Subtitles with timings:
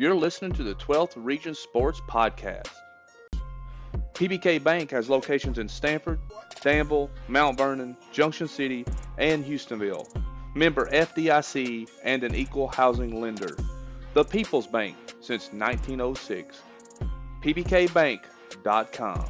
[0.00, 2.72] You're listening to the 12th Region Sports Podcast.
[4.14, 6.18] PBK Bank has locations in Stanford,
[6.62, 8.86] Danville, Mount Vernon, Junction City,
[9.18, 10.08] and Hustonville.
[10.54, 13.54] Member FDIC and an equal housing lender.
[14.14, 16.62] The People's Bank since 1906.
[17.42, 19.24] PBKBank.com.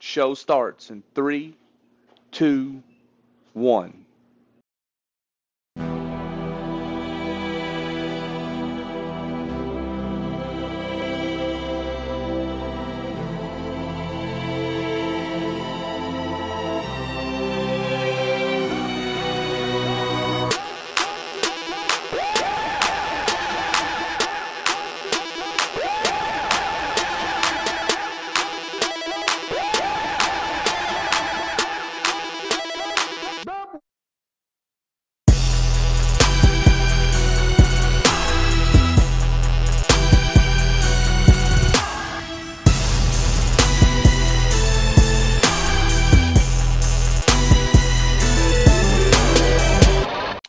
[0.00, 1.56] Show starts in three,
[2.30, 2.82] two,
[3.54, 4.03] one.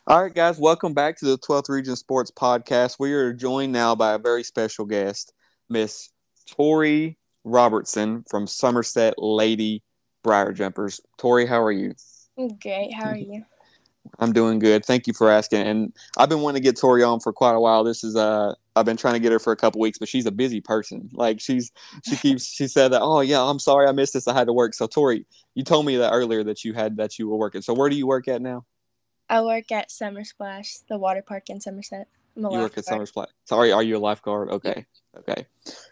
[0.07, 2.97] All right, guys, welcome back to the 12th Region Sports Podcast.
[2.99, 5.33] We are joined now by a very special guest,
[5.67, 6.11] Miss
[6.47, 9.81] Tori Robertson from Somerset Lady
[10.23, 11.01] Briar Jumpers.
[11.17, 11.95] Tori, how are you?
[12.37, 12.93] I'm great.
[12.93, 13.45] How are you?
[14.19, 14.85] I'm doing good.
[14.85, 15.65] Thank you for asking.
[15.65, 17.83] And I've been wanting to get Tori on for quite a while.
[17.83, 20.27] This is uh I've been trying to get her for a couple weeks, but she's
[20.27, 21.09] a busy person.
[21.13, 21.71] Like she's
[22.07, 24.27] she keeps she said that, oh yeah, I'm sorry I missed this.
[24.27, 24.75] I had to work.
[24.75, 27.63] So Tori, you told me that earlier that you had that you were working.
[27.63, 28.65] So where do you work at now?
[29.29, 32.07] I work at Summer Splash, the water park in Somerset.
[32.35, 33.29] you work at Summer Splash.
[33.45, 34.49] Sorry, are you a lifeguard?
[34.49, 34.85] Okay,
[35.17, 35.45] okay.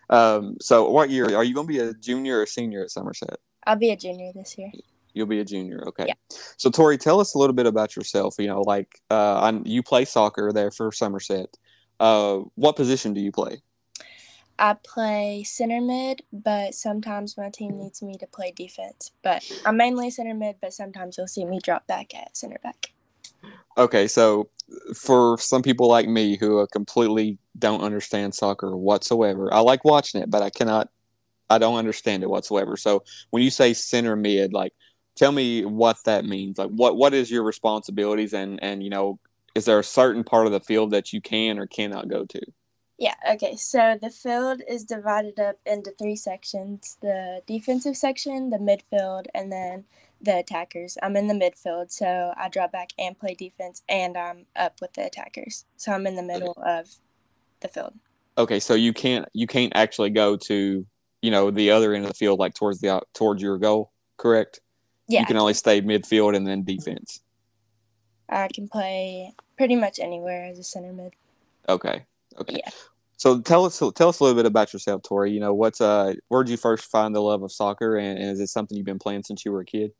[0.09, 3.37] Um, so what year are you going to be a junior or senior at Somerset?
[3.65, 4.71] I'll be a junior this year.
[5.13, 6.05] You'll be a junior, okay.
[6.07, 6.13] Yeah.
[6.57, 8.35] So Tori, tell us a little bit about yourself.
[8.39, 11.55] You know, like uh, I, you play soccer there for Somerset.
[11.99, 13.61] Uh, what position do you play?
[14.59, 19.11] I play center mid, but sometimes my team needs me to play defense.
[19.23, 22.92] But I'm mainly center mid, but sometimes you'll see me drop back at center back.
[23.77, 24.49] Okay, so
[24.95, 30.29] for some people like me who completely don't understand soccer whatsoever, I like watching it,
[30.29, 30.89] but I cannot,
[31.49, 32.77] I don't understand it whatsoever.
[32.77, 34.73] So when you say center mid, like,
[35.15, 36.57] tell me what that means.
[36.57, 39.19] Like, what what is your responsibilities, and and you know,
[39.55, 42.41] is there a certain part of the field that you can or cannot go to?
[42.97, 43.55] Yeah, okay.
[43.55, 49.51] So the field is divided up into three sections the defensive section, the midfield, and
[49.51, 49.85] then
[50.23, 50.97] the attackers.
[51.03, 54.93] I'm in the midfield, so I drop back and play defense, and I'm up with
[54.93, 55.65] the attackers.
[55.77, 56.89] So I'm in the middle of
[57.59, 57.93] the field.
[58.37, 60.85] Okay, so you can't you can't actually go to
[61.21, 64.61] you know the other end of the field like towards the towards your goal, correct?
[65.07, 65.19] Yeah.
[65.19, 67.21] You can only stay midfield and then defense.
[68.29, 71.13] I can play pretty much anywhere as a center mid.
[71.67, 72.05] Okay.
[72.39, 72.61] Okay.
[72.63, 72.71] Yeah.
[73.17, 75.31] So tell us tell us a little bit about yourself, Tori.
[75.31, 78.31] You know, what's uh where did you first find the love of soccer and, and
[78.31, 79.91] is it something you've been playing since you were a kid?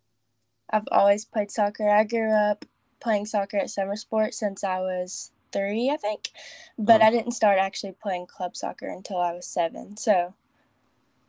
[0.73, 1.87] I've always played soccer.
[1.87, 2.65] I grew up
[2.99, 6.31] playing soccer at Summer Sport since I was three, I think.
[6.79, 7.07] But uh-huh.
[7.07, 9.95] I didn't start actually playing club soccer until I was seven.
[9.97, 10.33] So,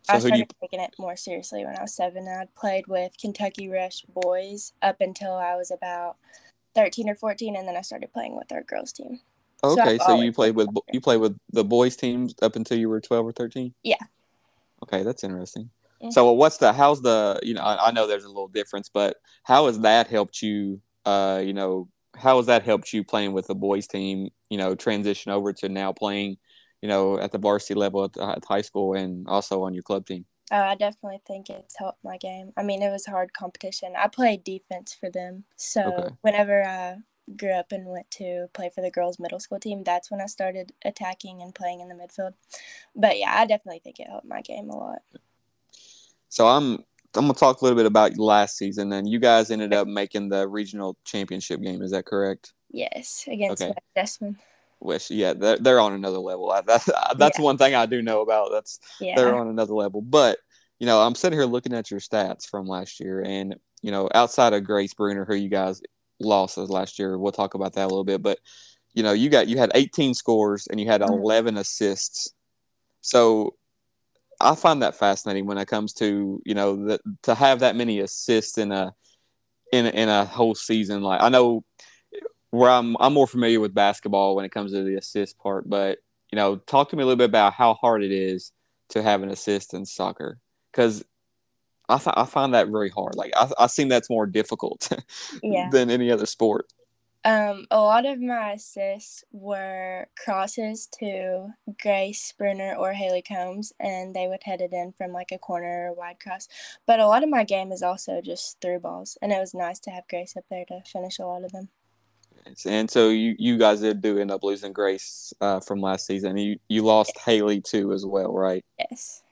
[0.03, 0.47] so I started you...
[0.63, 2.27] taking it more seriously when I was seven.
[2.27, 6.17] I played with Kentucky Rush boys up until I was about
[6.75, 9.21] thirteen or fourteen, and then I started playing with our girls team.
[9.63, 12.89] Okay, so, so you played with you played with the boys teams up until you
[12.89, 13.75] were twelve or thirteen.
[13.83, 14.03] Yeah.
[14.83, 15.69] Okay, that's interesting.
[16.11, 19.17] So what's the how's the you know I, I, know there's a little difference, but
[19.43, 20.81] how has that helped you?
[21.05, 24.31] Uh, you know, how has that helped you playing with the boys team?
[24.51, 26.37] You know, transition over to now playing,
[26.83, 30.07] you know, at the varsity level at, at high school and also on your club
[30.07, 30.25] team.
[30.53, 32.53] Oh, I definitely think it's helped my game.
[32.57, 33.95] I mean, it was hard competition.
[33.97, 36.15] I played defense for them, so okay.
[36.21, 36.97] whenever I
[37.37, 40.27] grew up and went to play for the girls' middle school team, that's when I
[40.27, 42.35] started attacking and playing in the midfield.
[42.95, 45.03] But yeah, I definitely think it helped my game a lot.
[46.35, 46.79] So I'm
[47.15, 48.93] I'm gonna talk a little bit about last season.
[48.93, 51.81] And you guys ended up making the regional championship game.
[51.81, 52.55] Is that correct?
[52.73, 53.73] Yes, against okay.
[53.95, 54.39] Desmond.
[54.81, 56.53] Which yeah, they're, they're on another level.
[56.67, 57.45] That's that's yeah.
[57.45, 58.51] one thing I do know about.
[58.51, 59.15] That's yeah.
[59.15, 60.03] they're on another level.
[60.03, 60.39] But
[60.81, 64.09] you know, I'm sitting here looking at your stats from last year, and you know,
[64.13, 65.81] outside of Grace Bruner, who you guys
[66.19, 68.23] lost last year, we'll talk about that a little bit.
[68.23, 68.41] But
[68.93, 71.13] you know, you got you had 18 scores and you had mm-hmm.
[71.15, 72.35] 11 assists.
[73.03, 73.55] So
[74.45, 78.01] I find that fascinating when it comes to you know that to have that many
[78.01, 78.95] assists in a
[79.73, 81.03] in a, in a whole season.
[81.03, 81.65] Like I know
[82.51, 85.99] where I'm I'm more familiar with basketball when it comes to the assist part, but
[86.31, 88.53] you know, talk to me a little bit about how hard it is
[88.91, 90.39] to have an assist in soccer
[90.71, 91.05] because
[91.89, 93.15] I, th- I find that very hard.
[93.15, 94.91] Like I, I seem that's more difficult
[95.43, 95.69] yeah.
[95.71, 96.67] than any other sport.
[97.27, 101.49] Um, a lot of my assists were crosses to
[101.81, 105.89] Grace Bruner or Haley Combs, and they would head it in from like a corner
[105.89, 106.49] or wide cross.
[106.87, 109.81] But a lot of my game is also just through balls, and it was nice
[109.81, 111.71] to have Grace up there to finish a lot of them.
[112.67, 116.37] And so you, you guys did do end up losing Grace uh, from last season.
[116.37, 118.63] You you lost Haley too as well, right?
[118.79, 119.24] Yes.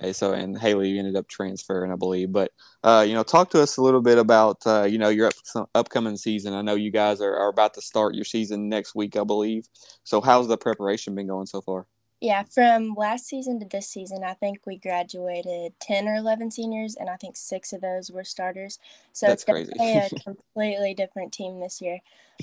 [0.00, 2.32] Okay, so and Haley you ended up transferring, I believe.
[2.32, 2.52] But
[2.82, 5.70] uh, you know, talk to us a little bit about uh, you know your up,
[5.74, 6.54] upcoming season.
[6.54, 9.68] I know you guys are, are about to start your season next week, I believe.
[10.04, 11.86] So how's the preparation been going so far?
[12.22, 16.96] Yeah, from last season to this season, I think we graduated ten or eleven seniors,
[16.96, 18.78] and I think six of those were starters.
[19.12, 21.98] So That's it's a completely different team this year.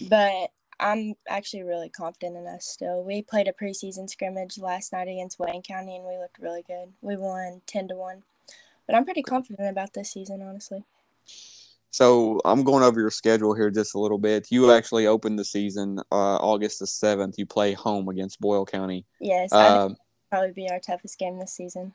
[0.07, 3.03] But I'm actually really confident in us still.
[3.03, 6.93] We played a preseason scrimmage last night against Wayne County and we looked really good.
[7.01, 8.23] We won 10 to 1.
[8.85, 10.83] But I'm pretty confident about this season, honestly.
[11.89, 14.51] So I'm going over your schedule here just a little bit.
[14.51, 17.37] You actually opened the season uh, August the 7th.
[17.37, 19.05] You play home against Boyle County.
[19.19, 19.89] Yes, uh,
[20.29, 21.93] probably be our toughest game this season.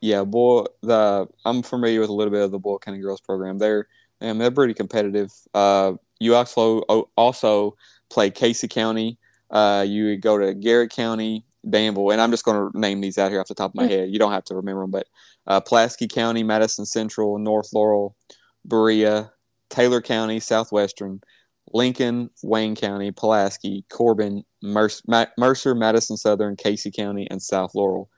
[0.00, 3.58] Yeah, boy, the I'm familiar with a little bit of the Boyle County girls program.
[3.58, 3.88] They're
[4.20, 5.32] and they're pretty competitive.
[5.52, 6.80] Uh, you also
[7.16, 7.76] also
[8.14, 9.18] play Casey County.
[9.50, 13.18] Uh, you would go to Garrard County, Danville, and I'm just going to name these
[13.18, 13.90] out here off the top of my mm.
[13.90, 14.10] head.
[14.10, 15.06] You don't have to remember them, but
[15.46, 18.16] uh, Pulaski County, Madison Central, North Laurel,
[18.64, 19.32] Berea,
[19.68, 21.20] Taylor County, Southwestern,
[21.72, 25.02] Lincoln, Wayne County, Pulaski, Corbin, Mercer,
[25.36, 28.08] Mercer, Madison Southern, Casey County, and South Laurel.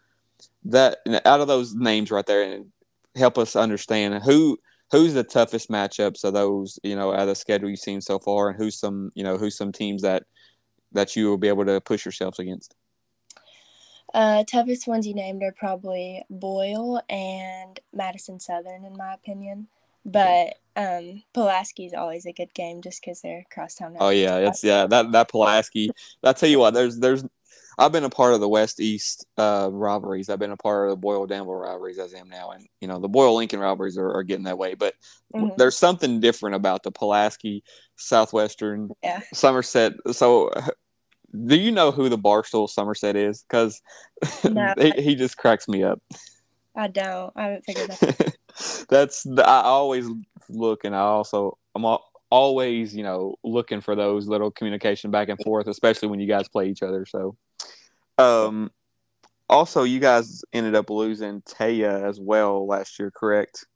[0.65, 2.67] That out of those names right there, and
[3.15, 4.59] help us understand who
[4.91, 8.19] who's the toughest matchups of those you know out of the schedule you've seen so
[8.19, 10.25] far, and who's some you know who's some teams that
[10.93, 12.75] that you will be able to push yourselves against?
[14.15, 19.69] Uh, toughest ones you named are probably Boyle and Madison Southern, in my opinion.
[20.07, 23.97] But um, Pulaski is always a good game just because they're crosstown.
[23.99, 25.91] Oh yeah, it's yeah that that Pulaski.
[26.23, 27.25] I tell you what, there's there's
[27.79, 30.31] I've been a part of the West East uh, rivalries.
[30.31, 32.89] I've been a part of the Boyle Danville rivalries as I am now, and you
[32.89, 34.75] know the Boyle Lincoln rivalries are, are getting that way.
[34.75, 34.95] But
[35.35, 35.49] mm-hmm.
[35.59, 37.63] there's something different about the Pulaski,
[37.97, 39.21] Southwestern, yeah.
[39.35, 39.93] Somerset.
[40.13, 40.51] So,
[41.47, 43.45] do you know who the Barstool Somerset is?
[43.49, 43.83] Because
[44.45, 46.01] no, he, he just cracks me up.
[46.75, 47.33] I don't.
[47.37, 48.37] I haven't figured that.
[48.89, 50.07] That's I always
[50.49, 55.29] look, and I also I'm all, always you know looking for those little communication back
[55.29, 57.05] and forth, especially when you guys play each other.
[57.05, 57.37] So
[58.19, 58.71] um,
[59.49, 63.67] also, you guys ended up losing Taya as well last year, correct?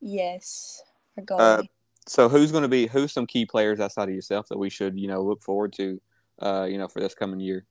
[0.00, 0.82] Yes,
[1.30, 1.62] uh,
[2.06, 4.98] so who's going to be who's some key players outside of yourself that we should
[4.98, 6.00] you know look forward to,
[6.40, 7.64] uh, you know, for this coming year?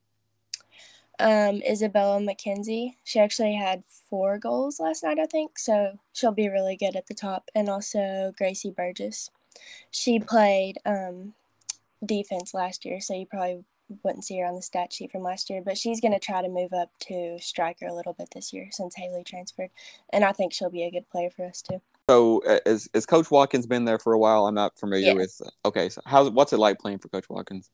[1.20, 2.96] Um, Isabella McKenzie.
[3.04, 5.58] She actually had four goals last night, I think.
[5.58, 7.50] So she'll be really good at the top.
[7.56, 9.30] And also Gracie Burgess.
[9.92, 11.34] She played um,
[12.06, 13.64] defense last year, so you probably
[14.04, 16.42] wouldn't see her on the stat sheet from last year, but she's going to try
[16.42, 19.70] to move up to striker a little bit this year since Haley transferred,
[20.12, 21.82] and I think she'll be a good player for us too.
[22.10, 24.46] So, uh, is, is Coach Watkins been there for a while?
[24.46, 25.14] I'm not familiar yeah.
[25.14, 25.42] with.
[25.66, 27.70] Okay, so how's what's it like playing for Coach Watkins?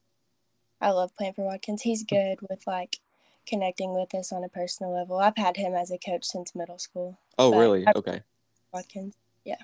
[0.79, 1.81] I love playing for Watkins.
[1.81, 2.97] He's good with like
[3.47, 5.19] connecting with us on a personal level.
[5.19, 7.17] I've had him as a coach since middle school.
[7.37, 7.85] Oh, really?
[7.95, 8.21] Okay.
[8.73, 9.15] Watkins,
[9.45, 9.55] yeah.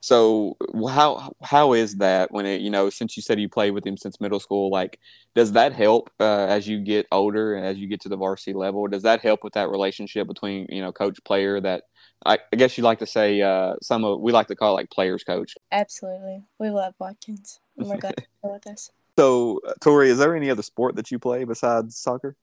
[0.00, 0.56] So
[0.88, 3.98] how how is that when it you know since you said you played with him
[3.98, 4.98] since middle school like
[5.34, 8.54] does that help uh, as you get older and as you get to the varsity
[8.54, 8.86] level?
[8.86, 11.84] Does that help with that relationship between you know coach player that
[12.24, 14.80] I, I guess you like to say uh, some of we like to call it
[14.80, 15.54] like players coach?
[15.70, 16.44] Absolutely.
[16.58, 18.90] We love Watkins and we're glad to be with us.
[19.18, 22.36] So uh, Tori is there any other sport that you play besides soccer?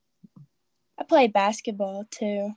[0.99, 2.51] I play basketball too.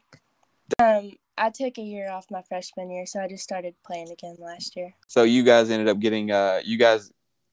[0.78, 4.37] Um I took a year off my freshman year, so I just started playing again
[4.38, 4.94] last year.
[5.09, 7.11] So you guys ended up getting uh you guys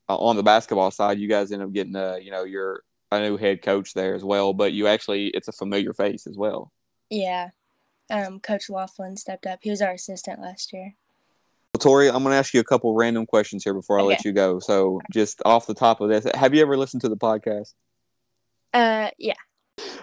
[0.10, 3.22] uh, on the basketball side, you guys ended up getting uh you know your a
[3.22, 6.74] new head coach there as well, but you actually it's a familiar face as well.
[7.10, 7.52] Yeah.
[8.10, 9.60] Um, coach Laughlin stepped up.
[9.62, 10.96] He was our assistant last year.
[11.74, 14.08] Well, Tori, I'm going to ask you a couple random questions here before I okay.
[14.10, 14.60] let you go.
[14.60, 17.74] So, just off the top of this, have you ever listened to the podcast?
[18.74, 19.34] Uh, yeah.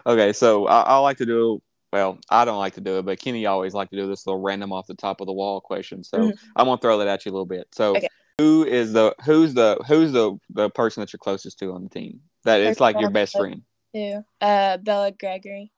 [0.06, 1.62] Okay, so I, I like to do
[1.94, 4.40] well, I don't like to do it, but Kenny always like to do this little
[4.40, 6.02] random off the top of the wall question.
[6.02, 6.46] So mm-hmm.
[6.56, 7.68] I'm gonna throw that at you a little bit.
[7.70, 8.08] So okay.
[8.38, 11.88] who is the who's the who's the the person that you're closest to on the
[11.88, 12.18] team?
[12.42, 13.62] That is like your best friend.
[13.92, 14.24] Who?
[14.40, 15.70] Uh, Bella Gregory.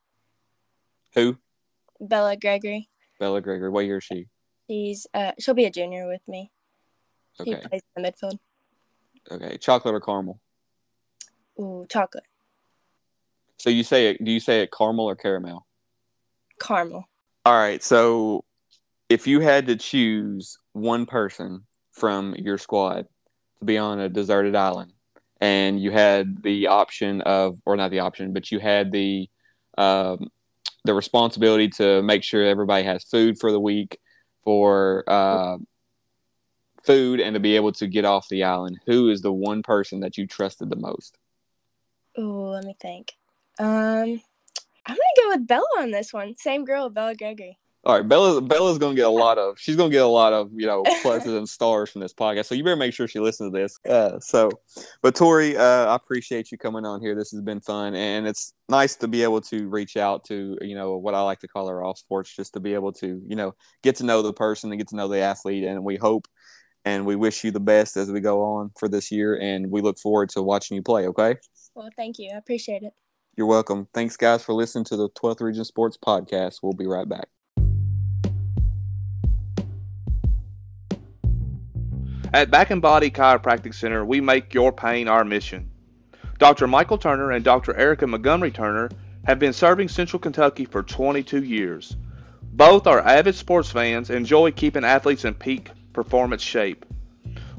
[1.14, 1.36] Who?
[2.00, 2.88] Bella Gregory.
[3.20, 3.68] Bella Gregory.
[3.68, 4.28] What year is she?
[4.70, 6.50] She's uh she'll be a junior with me.
[7.38, 7.56] Okay.
[7.56, 8.38] Plays in the midfield.
[9.30, 10.40] Okay, chocolate or caramel?
[11.60, 12.24] Ooh, chocolate.
[13.58, 14.24] So you say it?
[14.24, 15.65] Do you say it caramel or caramel?
[16.60, 17.08] Caramel.
[17.44, 17.82] All right.
[17.82, 18.44] So
[19.08, 23.06] if you had to choose one person from your squad
[23.58, 24.92] to be on a deserted island,
[25.40, 29.28] and you had the option of, or not the option, but you had the
[29.78, 30.30] um,
[30.84, 33.98] the responsibility to make sure everybody has food for the week,
[34.42, 35.58] for uh,
[36.84, 38.78] food, and to be able to get off the island.
[38.86, 41.18] Who is the one person that you trusted the most?
[42.16, 43.12] Oh, let me think.
[43.58, 44.22] Um,
[44.86, 46.36] I'm gonna go with Bella on this one.
[46.36, 47.58] Same girl, Bella Gregory.
[47.84, 48.40] All right, Bella.
[48.40, 49.58] Bella's gonna get a lot of.
[49.58, 52.46] She's gonna get a lot of you know pluses and stars from this podcast.
[52.46, 53.78] So you better make sure she listens to this.
[53.88, 54.50] Uh, so,
[55.02, 57.14] but Tori, uh, I appreciate you coming on here.
[57.14, 60.74] This has been fun, and it's nice to be able to reach out to you
[60.74, 63.36] know what I like to call our off sports, just to be able to you
[63.36, 65.64] know get to know the person and get to know the athlete.
[65.64, 66.26] And we hope
[66.84, 69.38] and we wish you the best as we go on for this year.
[69.38, 71.06] And we look forward to watching you play.
[71.08, 71.34] Okay.
[71.74, 72.30] Well, thank you.
[72.34, 72.92] I appreciate it.
[73.36, 73.86] You're welcome.
[73.92, 76.60] Thanks, guys, for listening to the 12th Region Sports Podcast.
[76.62, 77.28] We'll be right back.
[82.32, 85.70] At Back and Body Chiropractic Center, we make your pain our mission.
[86.38, 86.66] Dr.
[86.66, 87.76] Michael Turner and Dr.
[87.76, 88.88] Erica Montgomery Turner
[89.26, 91.94] have been serving Central Kentucky for 22 years.
[92.42, 96.86] Both are avid sports fans and enjoy keeping athletes in peak performance shape.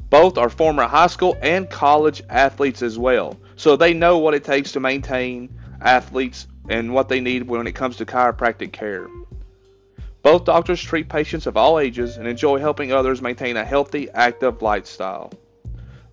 [0.09, 4.43] Both are former high school and college athletes as well, so they know what it
[4.43, 5.49] takes to maintain
[5.87, 9.07] athletes and what they need when it comes to chiropractic care.
[10.21, 14.61] Both doctors treat patients of all ages and enjoy helping others maintain a healthy, active
[14.61, 15.31] lifestyle.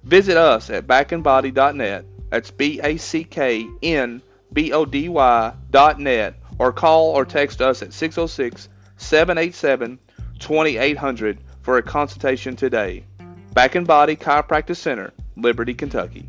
[0.04, 2.04] Visit us at backandbody.net.
[2.30, 7.82] That's B A C K N B O D Y.net or call or text us
[7.82, 9.98] at 606 787
[10.38, 13.04] 2800 for a consultation today.
[13.52, 16.28] Back and Body Chiropractic Center, Liberty, Kentucky.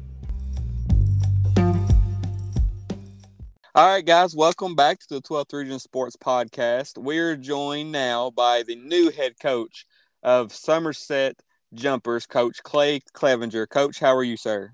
[3.75, 6.97] All right, guys, welcome back to the 12th Region Sports Podcast.
[6.97, 9.85] We're joined now by the new head coach
[10.23, 11.35] of Somerset
[11.73, 13.67] Jumpers, Coach Clay Clevenger.
[13.67, 14.71] Coach, how are you, sir?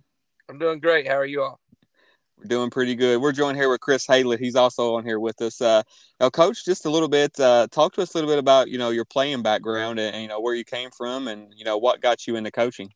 [0.48, 1.08] I'm doing great.
[1.08, 1.60] How are you all?
[2.38, 3.20] We're doing pretty good.
[3.20, 4.38] We're joined here with Chris Haylett.
[4.38, 5.60] He's also on here with us.
[5.60, 5.82] Uh,
[6.20, 7.40] now, Coach, just a little bit.
[7.40, 10.22] Uh, talk to us a little bit about you know your playing background and, and
[10.22, 12.92] you know where you came from and you know what got you into coaching.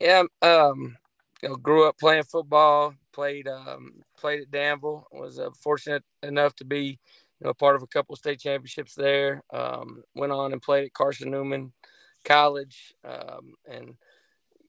[0.00, 0.96] Yeah, um,
[1.42, 2.94] you know, grew up playing football.
[3.12, 5.06] Played um, played at Danville.
[5.12, 6.98] Was uh, fortunate enough to be,
[7.40, 9.42] you know, part of a couple of state championships there.
[9.52, 11.72] Um, went on and played at Carson Newman
[12.24, 13.94] College, um, and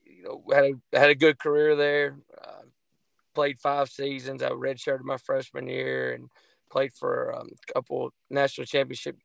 [0.05, 2.17] you know had a had a good career there.
[2.41, 2.63] Uh,
[3.33, 4.41] played five seasons.
[4.41, 6.29] I redshirted my freshman year and
[6.69, 9.19] played for um, a couple national championships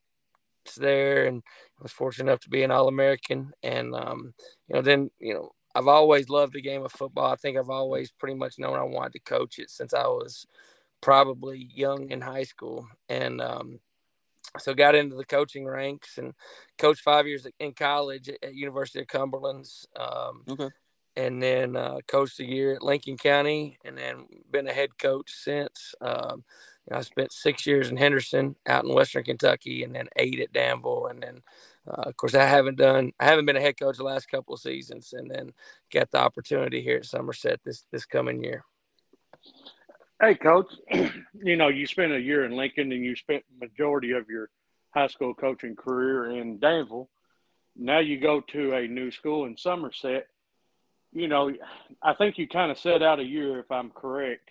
[0.77, 1.43] there, and
[1.81, 3.53] was fortunate enough to be an All American.
[3.63, 4.33] And um,
[4.67, 7.31] you know, then you know I've always loved the game of football.
[7.31, 10.47] I think I've always pretty much known I wanted to coach it since I was
[11.01, 12.87] probably young in high school.
[13.09, 13.79] And um,
[14.57, 16.33] so got into the coaching ranks and
[16.79, 19.87] coached five years in college at, University of Cumberland's.
[19.95, 20.69] Um, okay.
[21.15, 25.31] And then uh, coached a year at Lincoln County, and then been a head coach
[25.31, 25.93] since.
[26.01, 26.43] Um,
[26.91, 31.07] I spent six years in Henderson, out in Western Kentucky, and then eight at Danville,
[31.07, 31.41] and then
[31.87, 34.53] uh, of course, I haven't done, I haven't been a head coach the last couple
[34.53, 35.53] of seasons, and then
[35.93, 38.63] got the opportunity here at Somerset this this coming year.
[40.21, 40.73] Hey, coach,
[41.33, 44.49] you know you spent a year in Lincoln, and you spent majority of your
[44.93, 47.09] high school coaching career in Danville.
[47.75, 50.27] Now you go to a new school in Somerset.
[51.13, 51.53] You know,
[52.01, 54.49] I think you kind of set out a year, if I'm correct,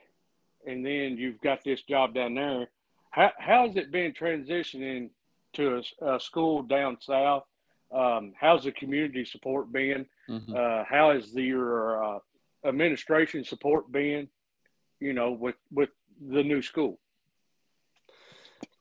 [0.66, 2.68] and then you've got this job down there.
[3.10, 5.10] How, how has it been transitioning
[5.56, 7.44] to a, a school down south.
[7.92, 10.06] Um, how's the community support been?
[10.28, 10.54] Mm-hmm.
[10.54, 12.18] Uh, how has the, your uh,
[12.64, 14.28] administration support been?
[15.00, 16.98] You know, with with the new school.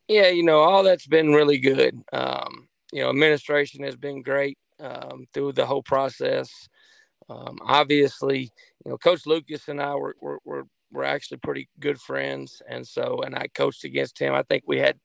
[0.08, 2.02] Yeah, you know, all that's been really good.
[2.14, 6.50] Um, you know, administration has been great um, through the whole process.
[7.28, 8.52] Um, obviously,
[8.86, 12.62] you know, Coach Lucas and I were, were, were, were actually pretty good friends.
[12.70, 14.34] And so, and I coached against him.
[14.34, 14.98] I think we had,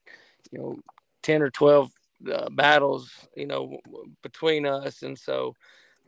[0.53, 0.79] you know,
[1.23, 1.91] 10 or 12
[2.33, 3.79] uh, battles, you know,
[4.23, 5.03] between us.
[5.03, 5.55] And so,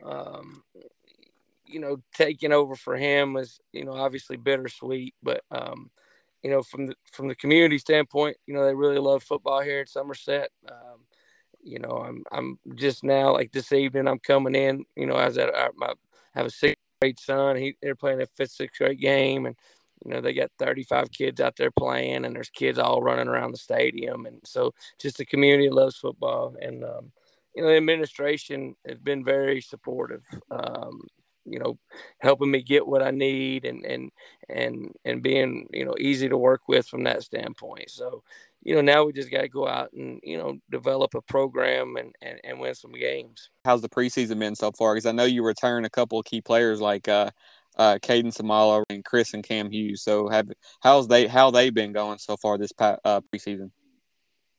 [0.03, 0.63] um,
[1.65, 5.89] you know, taking over for him was, you know, obviously bittersweet, but, um,
[6.43, 9.79] you know, from the, from the community standpoint, you know, they really love football here
[9.79, 10.49] at Somerset.
[10.69, 10.99] Um,
[11.63, 15.37] you know, I'm, I'm just now like this evening, I'm coming in, you know, as
[15.37, 15.93] at my, I
[16.39, 19.55] have a sixth grade son, he, they're playing a fifth, sixth grade game and,
[20.05, 23.51] you know they got 35 kids out there playing and there's kids all running around
[23.51, 27.11] the stadium and so just the community loves football and um,
[27.55, 31.01] you know the administration has been very supportive um,
[31.45, 31.77] you know
[32.19, 34.11] helping me get what i need and and
[34.49, 37.89] and and being you know easy to work with from that standpoint.
[37.89, 38.23] So
[38.61, 41.95] you know now we just got to go out and you know develop a program
[41.97, 43.49] and, and and win some games.
[43.65, 44.93] How's the preseason been so far?
[44.93, 47.31] Because i know you return a couple of key players like uh
[47.77, 50.01] uh, Caden Samala and Chris and Cam Hughes.
[50.03, 50.49] So have
[50.81, 53.71] how's they how they been going so far this uh, preseason?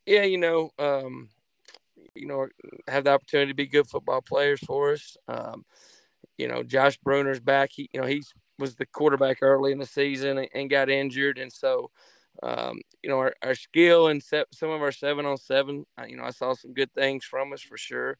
[0.07, 1.31] Yeah, you know, um,
[2.15, 2.47] you know,
[2.89, 5.17] have the opportunity to be good football players for us.
[5.29, 5.65] Um,
[6.37, 7.71] you know, Josh Bruner's back.
[7.73, 8.23] He, you know, he
[8.59, 11.91] was the quarterback early in the season and, got injured, and so
[12.43, 16.17] um, you know, our, our skill and se- some of our seven on seven, you
[16.17, 18.19] know, I saw some good things from us for sure.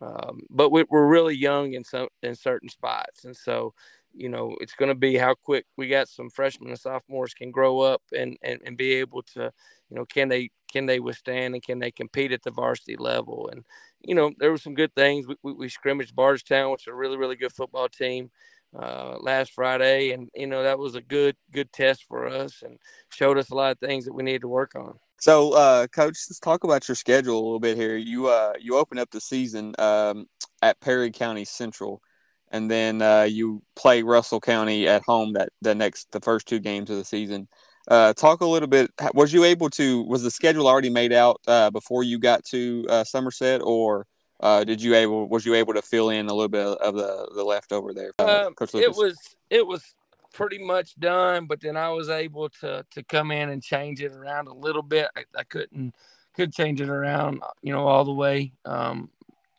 [0.00, 3.72] Um, but we, are really young in some in certain spots, and so
[4.16, 7.50] you know it's going to be how quick we got some freshmen and sophomores can
[7.50, 9.52] grow up and, and and be able to,
[9.90, 13.48] you know, can they can they withstand and can they compete at the varsity level?
[13.52, 13.64] And
[14.00, 15.26] you know there were some good things.
[15.26, 18.30] We, we, we scrimmaged Bardstown, which is a really really good football team
[18.78, 22.78] uh, last Friday, and you know that was a good good test for us and
[23.10, 24.98] showed us a lot of things that we needed to work on.
[25.18, 27.96] So, uh, coach, let's talk about your schedule a little bit here.
[27.96, 30.26] You uh, you open up the season um,
[30.62, 32.02] at Perry County Central,
[32.50, 36.58] and then uh, you play Russell County at home that the next the first two
[36.58, 37.48] games of the season.
[37.88, 38.90] Uh, talk a little bit.
[39.14, 40.02] Was you able to?
[40.04, 44.06] Was the schedule already made out uh, before you got to uh, Somerset, or
[44.40, 47.30] uh, did you able was you able to fill in a little bit of the
[47.34, 48.12] the leftover there?
[48.18, 49.16] Uh, it was
[49.50, 49.94] it was
[50.32, 54.12] pretty much done, but then I was able to to come in and change it
[54.12, 55.08] around a little bit.
[55.16, 55.94] I, I couldn't
[56.36, 59.08] could change it around, you know, all the way um,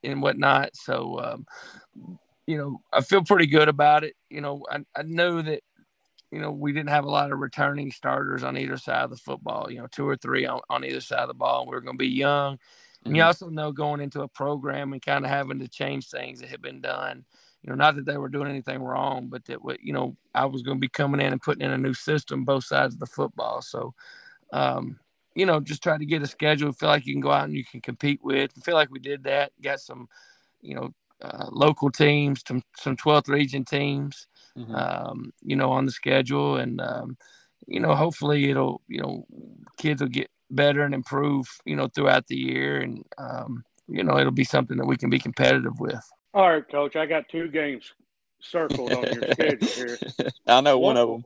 [0.04, 0.76] and whatnot.
[0.76, 4.16] So, um, you know, I feel pretty good about it.
[4.30, 5.62] You know, I, I know that
[6.32, 9.16] you know, we didn't have a lot of returning starters on either side of the
[9.16, 11.62] football, you know, two or three on, on either side of the ball.
[11.62, 12.60] And we are going to be young
[13.08, 13.28] and you mm-hmm.
[13.28, 16.62] also know going into a program and kind of having to change things that had
[16.62, 17.24] been done.
[17.64, 20.46] You know, not that they were doing anything wrong, but that what you know, I
[20.46, 23.00] was going to be coming in and putting in a new system, both sides of
[23.00, 23.62] the football.
[23.62, 23.94] So,
[24.54, 25.00] um,
[25.36, 26.72] you know, just try to get a schedule.
[26.72, 28.52] Feel like you can go out and you can compete with.
[28.64, 29.52] feel like we did that.
[29.62, 30.08] Got some,
[30.62, 34.76] you know, uh, local teams, some some 12th region teams, mm-hmm.
[34.76, 37.18] um, you know, on the schedule, and um,
[37.68, 39.26] you know, hopefully it'll, you know,
[39.78, 42.80] kids will get better and improve, you know, throughout the year.
[42.80, 46.02] And, um, you know, it'll be something that we can be competitive with.
[46.34, 46.96] All right, coach.
[46.96, 47.92] I got two games
[48.42, 49.98] circled on your schedule here.
[50.48, 51.26] I know one, one, of them.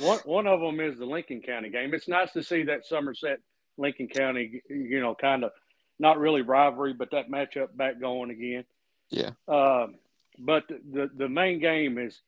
[0.00, 1.92] One, one of them is the Lincoln County game.
[1.92, 3.38] It's nice to see that Somerset
[3.78, 5.50] Lincoln County, you know, kind of
[5.98, 8.64] not really rivalry, but that matchup back going again.
[9.10, 9.30] Yeah.
[9.48, 9.96] Um,
[10.38, 12.20] but the the main game is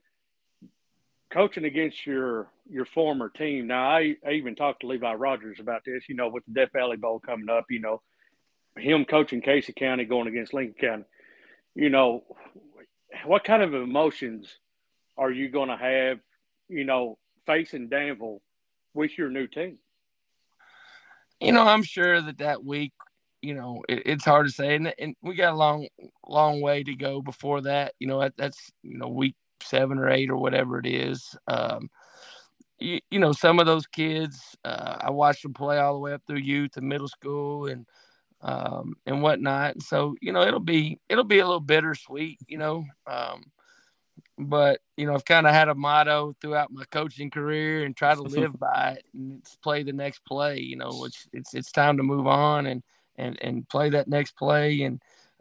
[1.32, 3.66] coaching against your your former team.
[3.66, 6.04] Now, I, I even talked to Levi Rogers about this.
[6.08, 8.02] You know, with the Death Valley Bowl coming up, you know,
[8.76, 11.04] him coaching Casey County going against Lincoln County.
[11.74, 12.24] You know,
[13.24, 14.48] what kind of emotions
[15.16, 16.18] are you going to have?
[16.68, 18.40] You know, facing Danville
[18.94, 19.78] with your new team.
[21.40, 22.92] You know, I'm sure that that week,
[23.42, 25.88] you know, it, it's hard to say, and, and we got a long,
[26.26, 27.94] long way to go before that.
[27.98, 31.36] You know, that, that's you know week seven or eight or whatever it is.
[31.48, 31.90] Um,
[32.78, 36.12] you, you know, some of those kids, uh, I watched them play all the way
[36.12, 37.86] up through youth and middle school and
[38.40, 39.82] um, and whatnot.
[39.82, 42.84] So you know, it'll be it'll be a little bittersweet, you know.
[43.06, 43.44] Um,
[44.38, 48.14] but you know, I've kind of had a motto throughout my coaching career and try
[48.14, 49.06] to live by it.
[49.14, 50.60] And it's play the next play.
[50.60, 52.82] You know, which it's it's time to move on and
[53.16, 54.82] and and play that next play.
[54.82, 55.00] And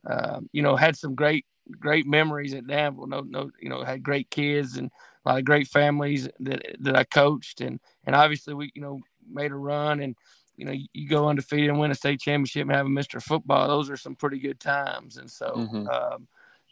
[0.10, 1.46] um, you know, had some great
[1.80, 3.08] great memories at Danville.
[3.08, 4.92] No, no, you know, had great kids and
[5.26, 9.00] a lot of great families that that I coached, and and obviously we, you know,
[9.30, 10.16] made a run, and
[10.58, 13.22] you know, you go undefeated and win a state championship and have a Mr.
[13.22, 13.68] Football.
[13.68, 15.88] Those are some pretty good times, and so, mm-hmm.
[15.88, 16.28] um,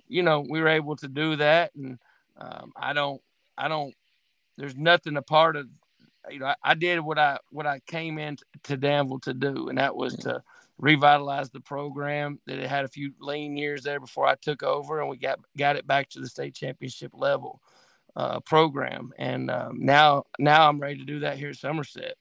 [0.07, 1.99] you know, we were able to do that, and
[2.37, 3.21] um, I don't,
[3.57, 3.93] I don't.
[4.57, 5.67] There's nothing a part of,
[6.29, 9.69] you know, I, I did what I what I came in to Danville to do,
[9.69, 10.43] and that was to
[10.79, 12.39] revitalized the program.
[12.47, 15.39] That it had a few lean years there before I took over, and we got
[15.57, 17.61] got it back to the state championship level
[18.15, 19.11] uh, program.
[19.17, 22.15] And um, now now I'm ready to do that here at Somerset.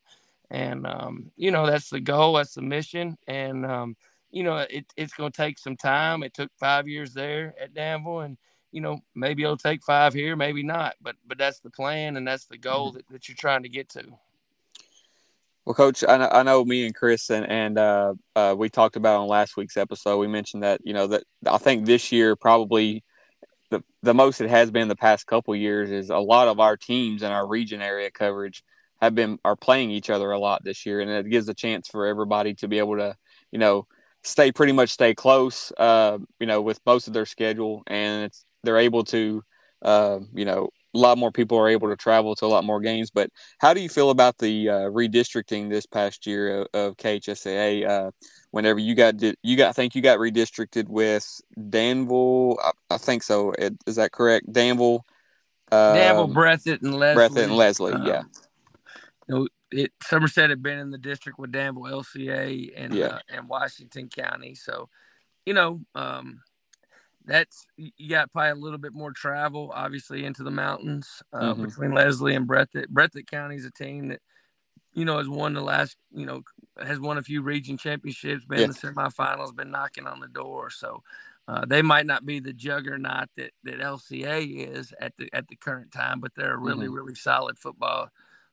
[0.50, 3.96] And um, you know that's the goal, that's the mission, and um,
[4.30, 6.22] you know it, it's going to take some time.
[6.22, 8.38] It took five years there at Danville, and
[8.72, 10.94] you know maybe it'll take five here, maybe not.
[11.02, 12.96] But but that's the plan, and that's the goal mm-hmm.
[12.96, 14.04] that, that you're trying to get to.
[15.68, 18.96] Well, Coach, I know, I know me and Chris and, and uh, uh, we talked
[18.96, 20.16] about on last week's episode.
[20.16, 23.04] We mentioned that you know that I think this year probably
[23.68, 26.78] the the most it has been the past couple years is a lot of our
[26.78, 28.64] teams in our region area coverage
[29.02, 31.86] have been are playing each other a lot this year, and it gives a chance
[31.86, 33.14] for everybody to be able to
[33.52, 33.86] you know
[34.22, 38.42] stay pretty much stay close, uh, you know, with most of their schedule, and it's
[38.64, 39.44] they're able to
[39.82, 42.80] uh, you know a lot more people are able to travel to a lot more
[42.80, 43.10] games.
[43.10, 47.86] But how do you feel about the uh, redistricting this past year of, of KHSAA?
[47.86, 48.10] Uh,
[48.50, 53.22] whenever you got you got I think you got redistricted with Danville, I, I think
[53.22, 53.52] so.
[53.86, 54.50] Is that correct?
[54.52, 55.04] Danville,
[55.70, 57.22] Um, Danville, Breathitt, and Leslie.
[57.22, 58.22] Breathitt and Leslie, um, yeah.
[59.28, 63.06] You know, it Somerset had been in the district with Danville LCA and yeah.
[63.06, 64.88] uh, and Washington County, so
[65.44, 66.40] you know, um,
[67.28, 71.66] that's you got probably a little bit more travel, obviously, into the mountains uh, mm-hmm.
[71.66, 72.86] between Leslie and Breathitt.
[72.86, 74.20] Breathitt County is a team that
[74.94, 76.42] you know has won the last, you know,
[76.82, 78.64] has won a few region championships, been yeah.
[78.64, 80.70] in the semifinals, been knocking on the door.
[80.70, 81.02] So
[81.46, 85.56] uh, they might not be the juggernaut that that LCA is at the at the
[85.56, 86.94] current time, but they're a really mm-hmm.
[86.94, 88.08] really solid football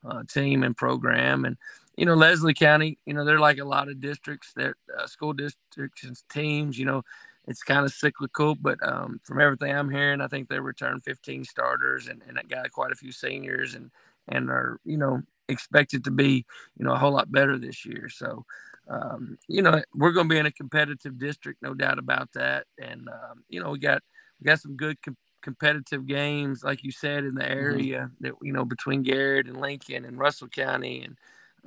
[0.06, 1.46] uh, team and program.
[1.46, 1.56] And
[1.98, 5.32] you know, Leslie County, you know, they're like a lot of districts, they're uh, school
[5.32, 6.78] districts and teams.
[6.78, 7.04] You know,
[7.48, 11.46] it's kind of cyclical, but um, from everything I'm hearing, I think they returned 15
[11.46, 13.92] starters and, and got quite a few seniors and
[14.28, 16.46] and are you know expected to be
[16.78, 18.10] you know a whole lot better this year.
[18.10, 18.46] So
[18.88, 22.66] um, you know we're going to be in a competitive district, no doubt about that.
[22.82, 24.02] And um, you know we got
[24.40, 27.60] we got some good com- competitive games, like you said, in the mm-hmm.
[27.60, 28.24] area mm-hmm.
[28.26, 31.18] that you know between Garrard and Lincoln and Russell County, and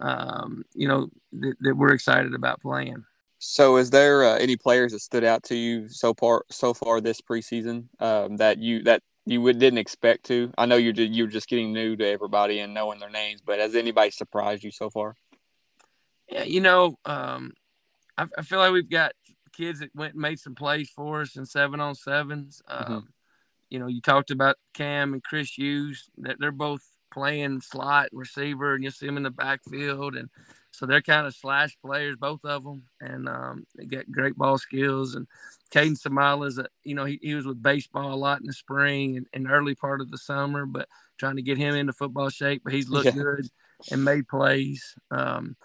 [0.01, 1.09] um, you know
[1.41, 3.05] th- that we're excited about playing.
[3.39, 7.01] So, is there uh, any players that stood out to you so far so far
[7.01, 10.53] this preseason um, that you that you would, didn't expect to?
[10.59, 13.59] I know you're just, you're just getting new to everybody and knowing their names, but
[13.59, 15.15] has anybody surprised you so far?
[16.29, 17.53] Yeah, you know, um,
[18.17, 19.13] I, I, feel like we've got
[19.53, 22.61] kids that went and made some plays for us in seven on sevens.
[22.69, 22.93] Mm-hmm.
[22.93, 23.09] Um, mm-hmm.
[23.71, 28.75] You know, you talked about Cam and Chris Hughes that they're both playing slot receiver,
[28.75, 30.29] and you see them in the backfield and
[30.79, 34.59] so they're kind of slash players, both of them, and um, they get great ball
[34.59, 35.17] skills.
[35.17, 35.27] And
[35.73, 38.53] Caden Samala is a, you know, he, he was with baseball a lot in the
[38.53, 40.89] spring and, and early part of the summer, but
[41.19, 42.63] trying to get him into football shape.
[42.63, 43.23] But he's looked yeah.
[43.23, 43.49] good
[43.91, 44.95] and made plays.
[45.11, 45.57] Um,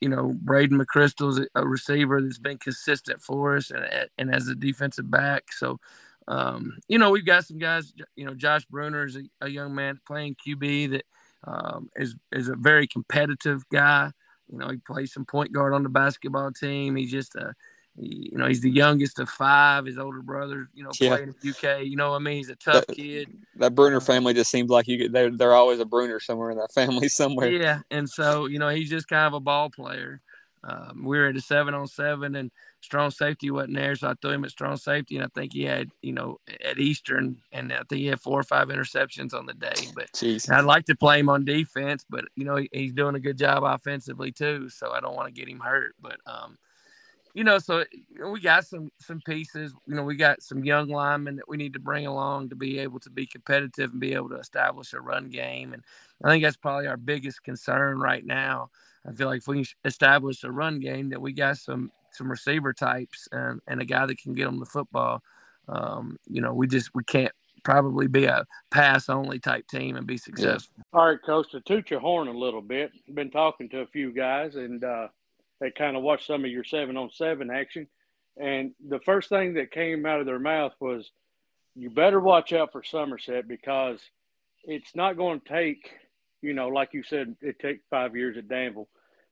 [0.00, 4.54] you know, Braden McChrystal's a receiver that's been consistent for us and, and as a
[4.54, 5.52] defensive back.
[5.52, 5.80] So,
[6.28, 9.74] um, you know, we've got some guys, you know, Josh Bruner is a, a young
[9.74, 11.04] man playing QB that
[11.44, 14.12] um, is is a very competitive guy.
[14.50, 16.96] You know, he plays some point guard on the basketball team.
[16.96, 17.54] He's just a,
[17.98, 19.86] he, you know, he's the youngest of five.
[19.86, 21.10] His older brother, you know, yeah.
[21.10, 21.84] playing in the UK.
[21.84, 22.38] You know what I mean?
[22.38, 23.28] He's a tough that, kid.
[23.56, 25.08] That Bruner family just seems like you.
[25.08, 27.50] They're they're always a Bruner somewhere in that family somewhere.
[27.50, 30.20] Yeah, and so you know, he's just kind of a ball player.
[30.64, 32.50] Um, we were at a seven on seven, and
[32.82, 35.62] strong safety wasn't there, so I threw him at strong safety, and I think he
[35.62, 39.46] had, you know, at Eastern, and I think he had four or five interceptions on
[39.46, 39.72] the day.
[39.94, 40.08] But
[40.50, 43.38] I'd like to play him on defense, but you know, he, he's doing a good
[43.38, 45.94] job offensively too, so I don't want to get him hurt.
[46.02, 46.58] But um,
[47.34, 47.84] you know, so
[48.30, 49.72] we got some some pieces.
[49.86, 52.80] You know, we got some young linemen that we need to bring along to be
[52.80, 55.82] able to be competitive and be able to establish a run game, and
[56.24, 58.70] I think that's probably our biggest concern right now.
[59.08, 62.72] I feel like if we establish a run game, that we got some some receiver
[62.72, 65.22] types and, and a guy that can get them the football.
[65.68, 70.06] Um, you know, we just we can't probably be a pass only type team and
[70.06, 70.74] be successful.
[70.76, 70.98] Yeah.
[70.98, 72.90] All right, coach, to toot your horn a little bit.
[73.14, 75.08] Been talking to a few guys and uh,
[75.60, 77.86] they kind of watched some of your seven on seven action.
[78.36, 81.10] And the first thing that came out of their mouth was,
[81.76, 84.00] "You better watch out for Somerset because
[84.64, 85.90] it's not going to take."
[86.42, 88.88] you know, like you said, it takes five years at Danville.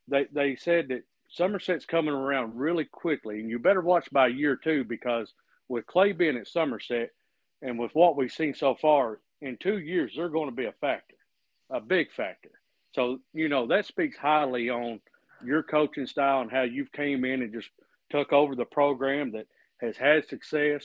[0.09, 4.57] They they said that Somerset's coming around really quickly, and you better watch by year
[4.57, 5.33] two because
[5.69, 7.11] with Clay being at Somerset,
[7.63, 10.73] and with what we've seen so far, in two years they're going to be a
[10.73, 11.17] factor,
[11.71, 12.51] a big factor.
[12.95, 15.01] So you know that speaks highly on
[15.45, 17.71] your coaching style and how you've came in and just
[18.11, 19.47] took over the program that
[19.81, 20.85] has had success,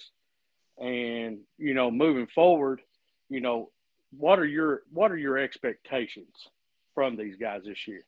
[0.77, 2.81] and you know moving forward,
[3.29, 3.71] you know
[4.17, 6.49] what are your what are your expectations
[6.93, 8.05] from these guys this year?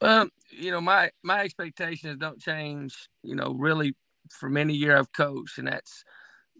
[0.00, 3.94] Well, you know, my my expectations don't change, you know, really
[4.30, 6.04] from any year I've coached, and that's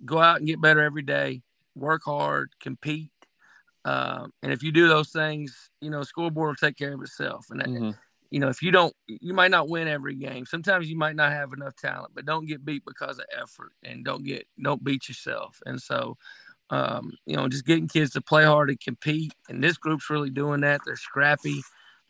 [0.04, 1.42] go out and get better every day,
[1.74, 3.10] work hard, compete,
[3.86, 7.46] um, and if you do those things, you know, scoreboard will take care of itself.
[7.50, 7.90] And mm-hmm.
[8.30, 10.44] you know, if you don't, you might not win every game.
[10.44, 14.04] Sometimes you might not have enough talent, but don't get beat because of effort, and
[14.04, 15.60] don't get don't beat yourself.
[15.66, 16.16] And so,
[16.70, 19.32] um, you know, just getting kids to play hard and compete.
[19.48, 20.80] And this group's really doing that.
[20.84, 21.62] They're scrappy.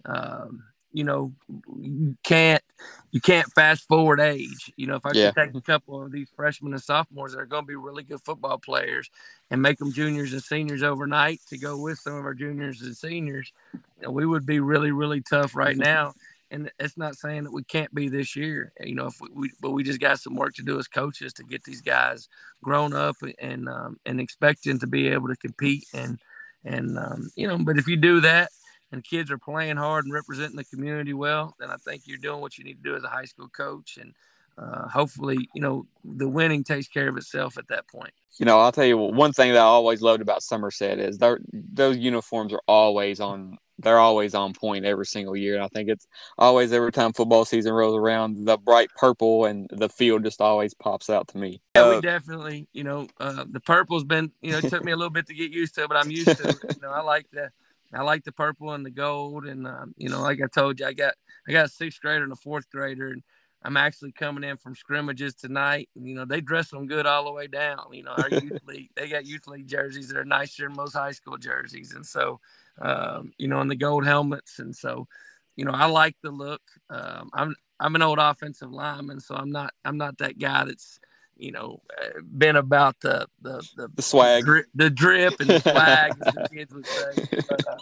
[0.06, 0.62] Um,
[0.96, 1.30] you know,
[1.78, 2.62] you can't
[3.10, 4.72] you can't fast forward age.
[4.76, 5.30] You know, if I yeah.
[5.30, 8.02] could take a couple of these freshmen and sophomores that are going to be really
[8.02, 9.10] good football players
[9.50, 12.96] and make them juniors and seniors overnight to go with some of our juniors and
[12.96, 16.14] seniors, you know, we would be really really tough right now
[16.50, 18.72] and it's not saying that we can't be this year.
[18.80, 21.34] You know, if we, we, but we just got some work to do as coaches
[21.34, 22.28] to get these guys
[22.62, 26.18] grown up and um, and expecting to be able to compete and
[26.64, 27.58] and um, you know.
[27.58, 28.48] But if you do that
[28.92, 32.40] and kids are playing hard and representing the community well, then I think you're doing
[32.40, 33.98] what you need to do as a high school coach.
[34.00, 34.14] And
[34.58, 38.12] uh, hopefully, you know, the winning takes care of itself at that point.
[38.38, 41.96] You know, I'll tell you one thing that I always loved about Somerset is those
[41.96, 43.58] uniforms are always on.
[43.78, 45.54] They're always on point every single year.
[45.54, 46.06] And I think it's
[46.38, 50.72] always every time football season rolls around, the bright purple and the field just always
[50.72, 51.60] pops out to me.
[51.74, 54.92] Yeah, uh, we definitely, you know, uh, the purple's been, you know, it took me
[54.92, 56.56] a little bit to get used to, but I'm used to it.
[56.62, 57.50] You know, I like the,
[57.96, 60.86] I like the purple and the gold, and um, you know, like I told you,
[60.86, 61.14] I got,
[61.48, 63.22] I got a sixth grader and a fourth grader, and
[63.66, 65.88] I'm actually coming in from scrimmages tonight.
[65.96, 67.86] And, you know, they dress them good all the way down.
[67.92, 70.92] You know, our youth league, they got youth league jerseys that are nicer than most
[70.92, 71.92] high school jerseys.
[71.92, 72.38] And so,
[72.80, 74.60] um, you know, and the gold helmets.
[74.60, 75.08] And so,
[75.56, 76.62] you know, I like the look.
[76.90, 81.00] Um, I'm, I'm an old offensive lineman, so I'm not, I'm not that guy that's,
[81.36, 85.50] you know, uh, been about the, the, the, the swag, the drip, the drip and
[85.50, 87.42] the swag, as the kids would say.
[87.48, 87.76] But, uh,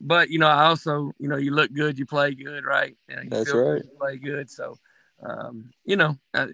[0.00, 2.96] but you know, I also, you know, you look good, you play good, right?
[3.08, 3.82] You know, you That's right.
[3.82, 4.50] Good, play good.
[4.50, 4.78] So,
[5.22, 6.46] um, you know, uh,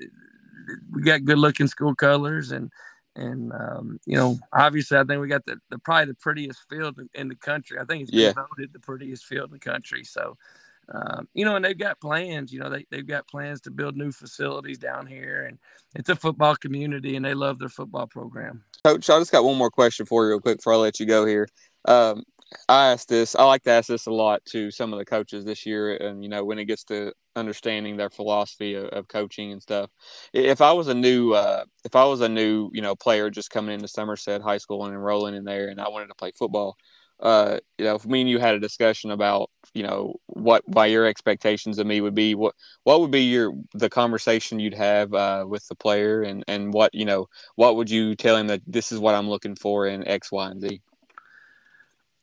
[0.93, 2.71] we got good looking school colors and,
[3.17, 6.99] and um, you know, obviously, I think we got the, the probably the prettiest field
[6.99, 7.79] in, in the country.
[7.79, 8.33] I think it's been yeah.
[8.33, 10.03] voted the prettiest field in the country.
[10.03, 10.37] So,
[10.93, 12.53] um, you know, and they've got plans.
[12.53, 15.59] You know, they they've got plans to build new facilities down here, and
[15.95, 18.65] it's a football community, and they love their football program.
[18.85, 21.07] Coach, I just got one more question for you, real quick, before I let you
[21.07, 21.49] go here.
[21.87, 22.25] Um,
[22.69, 23.35] I ask this.
[23.35, 26.23] I like to ask this a lot to some of the coaches this year, and
[26.23, 29.91] you know when it gets to understanding their philosophy of, of coaching and stuff.
[30.33, 33.51] If I was a new, uh, if I was a new, you know, player just
[33.51, 36.77] coming into Somerset High School and enrolling in there, and I wanted to play football,
[37.21, 40.87] uh, you know, if me and you had a discussion about, you know, what by
[40.87, 45.15] your expectations of me would be, what what would be your the conversation you'd have
[45.15, 48.63] uh, with the player, and and what you know, what would you tell him that
[48.67, 50.81] this is what I'm looking for in X, Y, and Z.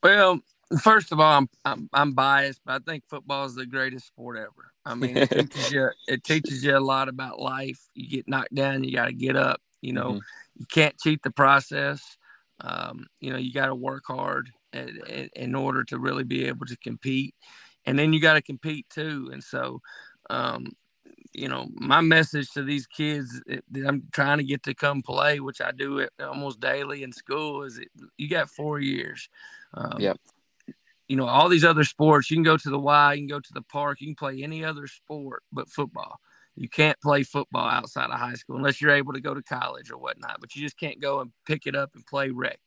[0.03, 0.39] Well,
[0.81, 4.37] first of all, I'm, I'm, I'm biased, but I think football is the greatest sport
[4.37, 4.71] ever.
[4.85, 7.79] I mean, it teaches you it teaches you a lot about life.
[7.93, 9.61] You get knocked down, you got to get up.
[9.81, 10.59] You know, mm-hmm.
[10.59, 12.17] you can't cheat the process.
[12.59, 16.65] Um, you know, you got to work hard in, in, order to really be able
[16.65, 17.35] to compete,
[17.85, 19.29] and then you got to compete too.
[19.31, 19.81] And so,
[20.29, 20.67] um,
[21.33, 25.39] you know, my message to these kids that I'm trying to get to come play,
[25.39, 29.29] which I do it almost daily in school, is that you got four years.
[29.73, 30.17] Um, yep.
[31.07, 33.39] You know, all these other sports, you can go to the Y, you can go
[33.39, 36.19] to the park, you can play any other sport but football.
[36.55, 39.89] You can't play football outside of high school unless you're able to go to college
[39.89, 42.59] or whatnot, but you just can't go and pick it up and play rec.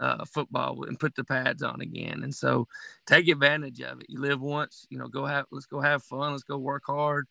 [0.00, 2.22] Uh, football and put the pads on again.
[2.22, 2.66] And so
[3.06, 4.06] take advantage of it.
[4.08, 6.32] You live once, you know, go have, let's go have fun.
[6.32, 7.26] Let's go work hard.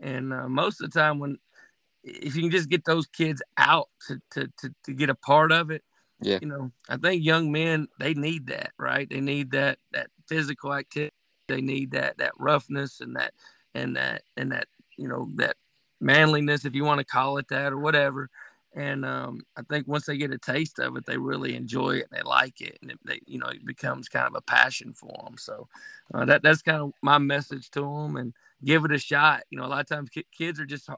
[0.00, 1.38] And uh, most of the time when,
[2.04, 5.50] if you can just get those kids out to, to, to, to get a part
[5.50, 5.82] of it,
[6.22, 6.38] yeah.
[6.42, 9.08] You know, I think young men they need that, right?
[9.08, 11.14] They need that that physical activity.
[11.48, 13.32] They need that that roughness and that
[13.74, 15.56] and that and that you know that
[16.00, 18.28] manliness, if you want to call it that or whatever.
[18.74, 22.06] And um, I think once they get a taste of it, they really enjoy it
[22.10, 24.92] and they like it, and it, they, you know, it becomes kind of a passion
[24.92, 25.36] for them.
[25.38, 25.66] So
[26.14, 28.32] uh, that that's kind of my message to them, and
[28.64, 29.42] give it a shot.
[29.50, 30.88] You know, a lot of times kids are just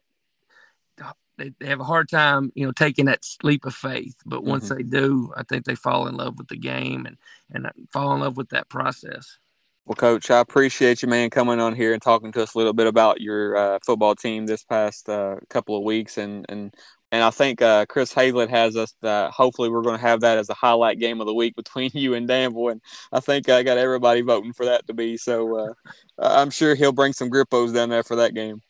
[1.39, 4.17] they, they have a hard time, you know, taking that leap of faith.
[4.27, 4.77] But once mm-hmm.
[4.77, 7.17] they do, I think they fall in love with the game and
[7.53, 9.39] and fall in love with that process.
[9.85, 12.73] Well, Coach, I appreciate you, man, coming on here and talking to us a little
[12.73, 16.75] bit about your uh, football team this past uh, couple of weeks, and and
[17.13, 18.95] and I think uh, Chris Hazlett has us.
[19.03, 21.91] That hopefully, we're going to have that as a highlight game of the week between
[21.95, 22.81] you and Danville, and
[23.13, 25.19] I think I got everybody voting for that to be.
[25.19, 25.75] So uh,
[26.19, 28.63] I'm sure he'll bring some grippos down there for that game.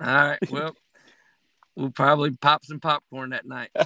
[0.00, 0.38] All right.
[0.50, 0.74] Well,
[1.76, 3.70] we'll probably pop some popcorn that night.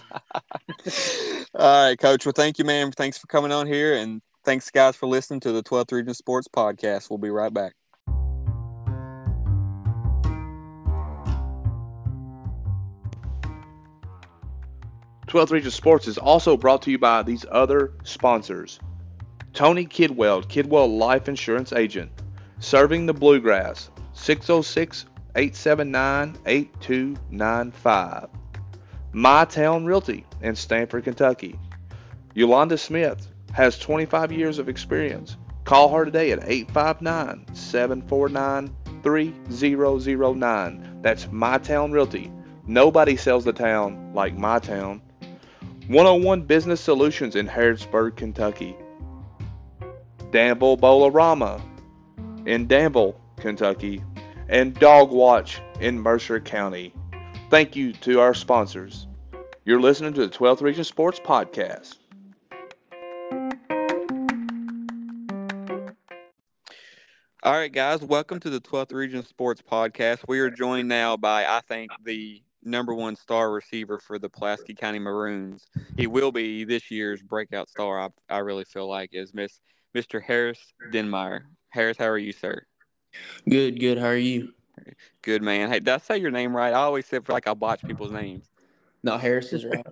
[1.54, 2.24] All right, Coach.
[2.24, 2.92] Well, thank you, man.
[2.92, 6.46] Thanks for coming on here, and thanks, guys, for listening to the 12th Region Sports
[6.46, 7.10] Podcast.
[7.10, 7.74] We'll be right back.
[15.26, 18.78] Twelfth Region Sports is also brought to you by these other sponsors:
[19.52, 22.12] Tony Kidwell, Kidwell Life Insurance Agent,
[22.60, 28.28] serving the Bluegrass, 606 879 8295.
[29.12, 31.58] My Town Realty in Stanford, Kentucky.
[32.34, 35.36] Yolanda Smith has 25 years of experience.
[35.64, 38.70] Call her today at 859 749
[39.02, 40.98] 3009.
[41.02, 42.30] That's My Town Realty.
[42.68, 45.02] Nobody sells the town like My Town.
[45.88, 48.76] 101 Business Solutions in Harrodsburg, Kentucky.
[50.32, 51.62] Danville Bolarama
[52.44, 54.02] in Danville, Kentucky
[54.48, 56.92] and Dog Watch in Mercer County.
[57.50, 59.06] Thank you to our sponsors.
[59.64, 61.98] You're listening to the 12th Region Sports Podcast.
[67.44, 70.24] All right, guys, welcome to the 12th Region Sports Podcast.
[70.26, 74.74] We are joined now by, I think, the number one star receiver for the Pulaski
[74.74, 75.66] County Maroons.
[75.96, 78.00] He will be this year's breakout star.
[78.00, 79.60] I, I really feel like is Miss
[79.94, 80.22] Mr.
[80.22, 80.60] Harris
[80.92, 81.42] Denmeyer.
[81.70, 82.62] Harris, how are you, sir?
[83.48, 83.98] Good, good.
[83.98, 84.52] How are you?
[85.22, 85.70] Good, man.
[85.70, 86.72] Hey, did I say your name right?
[86.72, 88.46] I always say like I botch people's names.
[89.02, 89.86] No, Harris is right.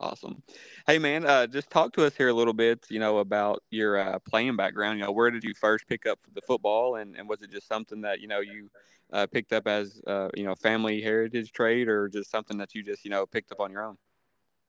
[0.00, 0.42] Awesome.
[0.86, 2.86] Hey, man, uh, just talk to us here a little bit.
[2.88, 4.98] You know about your uh, playing background.
[4.98, 7.68] You know, where did you first pick up the football, and, and was it just
[7.68, 8.70] something that you know you
[9.12, 12.82] uh, picked up as uh, you know family heritage trade, or just something that you
[12.82, 13.96] just you know picked up on your own?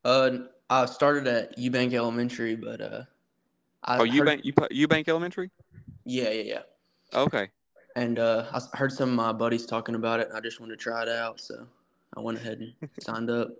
[0.03, 0.31] Uh,
[0.69, 3.03] I started at Eubank Elementary, but uh,
[3.83, 5.51] I oh, Eubank, you Eubank Elementary?
[6.05, 7.19] Yeah, yeah, yeah.
[7.19, 7.49] Okay.
[7.95, 10.77] And uh, I heard some of my buddies talking about it, and I just wanted
[10.77, 11.67] to try it out, so
[12.15, 13.49] I went ahead and signed up.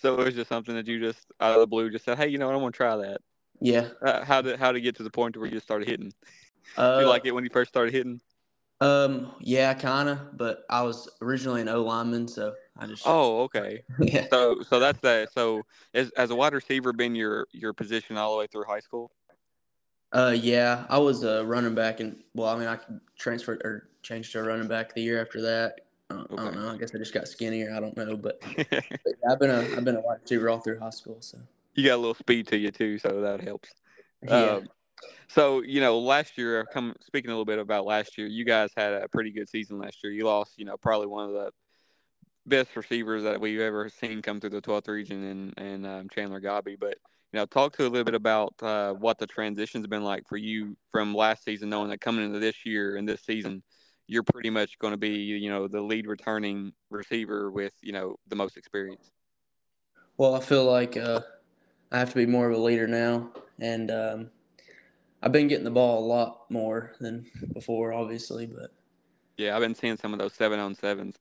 [0.00, 2.28] So it was just something that you just out of the blue just said, "Hey,
[2.28, 2.54] you know what?
[2.54, 3.20] I want to try that."
[3.60, 3.88] Yeah.
[4.00, 6.12] Uh, how did how did get to the point where you just started hitting?
[6.76, 8.20] Uh, you like it when you first started hitting?
[8.80, 10.36] Um, yeah, kind of.
[10.36, 13.02] But I was originally an O lineman, so I just.
[13.06, 13.82] Oh, okay.
[14.00, 14.26] yeah.
[14.30, 15.32] So so that's that.
[15.32, 15.62] So
[15.94, 19.10] as as a wide receiver, been your your position all the way through high school?
[20.12, 22.78] Uh, yeah, I was a running back, and well, I mean, I
[23.18, 25.80] transferred or changed to a running back the year after that.
[26.10, 26.42] Uh, okay.
[26.42, 26.70] I don't know.
[26.70, 27.74] I guess I just got skinnier.
[27.74, 28.80] I don't know, but, but yeah,
[29.30, 31.18] I've been a I've been a wide receiver all through high school.
[31.20, 31.38] So
[31.74, 33.70] you got a little speed to you too, so that helps.
[34.22, 34.34] Yeah.
[34.34, 34.68] Um,
[35.28, 38.70] so you know, last year, come speaking a little bit about last year, you guys
[38.76, 40.12] had a pretty good season last year.
[40.12, 41.50] You lost, you know, probably one of the
[42.46, 46.40] best receivers that we've ever seen come through the 12th region, and and um, Chandler
[46.40, 46.96] Gobby, but
[47.32, 50.38] you know, talk to a little bit about uh, what the transition's been like for
[50.38, 53.62] you from last season, knowing that coming into this year and this season,
[54.08, 58.16] you're pretty much going to be, you know, the lead returning receiver with, you know,
[58.26, 59.12] the most experience.
[60.16, 61.20] Well, I feel like uh,
[61.92, 64.30] I have to be more of a leader now, and um,
[65.22, 68.72] I've been getting the ball a lot more than before, obviously, but
[69.36, 71.16] yeah, I've been seeing some of those seven on sevens.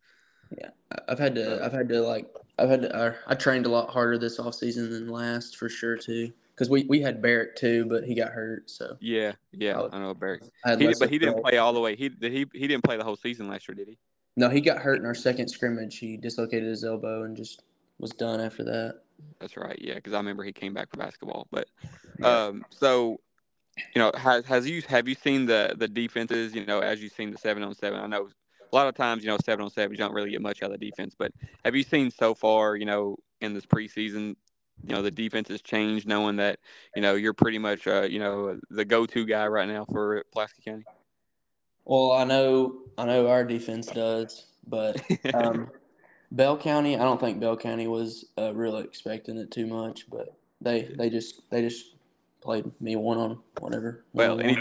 [0.58, 0.70] Yeah,
[1.08, 4.18] I've had to, I've had to like I've had to, I trained a lot harder
[4.18, 6.32] this off season than last for sure too.
[6.58, 8.70] Because we, we had Barrett too, but he got hurt.
[8.70, 10.50] So yeah, yeah, I, I know Barrett.
[10.66, 11.96] I he but he didn't play all the way.
[11.96, 13.98] He did he he didn't play the whole season last year, did he?
[14.38, 16.00] No, he got hurt in our second scrimmage.
[16.00, 17.62] He dislocated his elbow and just
[18.00, 19.02] was done after that.
[19.40, 19.78] That's right.
[19.80, 21.48] Yeah, because I remember he came back for basketball.
[21.52, 21.68] But
[22.24, 23.20] um, so
[23.96, 26.56] you know, has has you have you seen the the defenses?
[26.56, 28.00] You know, as you've seen the seven on seven.
[28.00, 28.30] I know
[28.72, 30.72] a lot of times, you know, seven on seven, you don't really get much out
[30.72, 31.16] of the defense.
[31.18, 31.32] But
[31.64, 34.36] have you seen so far, you know, in this preseason,
[34.84, 36.60] you know, the defense has changed, knowing that,
[36.96, 40.62] you know, you're pretty much, uh, you know, the go-to guy right now for Pulaski
[40.64, 40.86] County?
[41.86, 45.02] Well, I know, I know our defense does, but
[45.34, 45.72] um,
[46.32, 50.36] Bell County, I don't think Bell County was uh, really expecting it too much, but
[50.60, 51.96] they they just they just
[52.42, 54.04] played me one on whatever.
[54.14, 54.58] Well, any,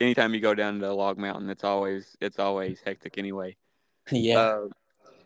[0.00, 3.56] anytime you go down to Log Mountain, it's always it's always hectic anyway.
[4.12, 4.38] Yeah.
[4.38, 4.66] Uh,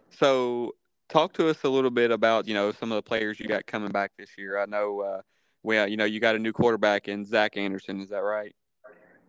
[0.09, 0.74] so
[1.10, 3.66] talk to us a little bit about you know some of the players you got
[3.66, 4.58] coming back this year.
[4.58, 5.20] I know, uh,
[5.62, 8.00] well, you know, you got a new quarterback in Zach Anderson.
[8.00, 8.54] Is that right?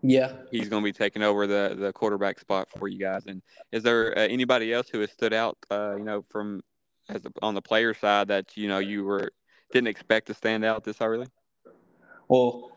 [0.04, 0.34] Yeah.
[0.50, 3.26] He's going to be taking over the the quarterback spot for you guys.
[3.26, 3.42] And
[3.72, 5.58] is there uh, anybody else who has stood out?
[5.70, 6.62] Uh, you know, from
[7.10, 9.32] as on the player side that you know you were
[9.72, 11.28] didn't expect to stand out this early.
[12.28, 12.72] Well,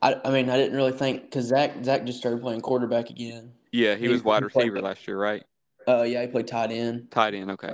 [0.00, 3.52] I, I mean, I didn't really think because Zach Zach just started playing quarterback again.
[3.72, 5.44] Yeah, he, he was wide receiver played, last year, right?
[5.86, 7.10] Uh, yeah, he played tight end.
[7.10, 7.72] Tight end, okay.